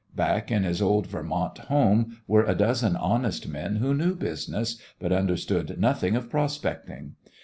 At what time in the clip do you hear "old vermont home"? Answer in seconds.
0.81-2.21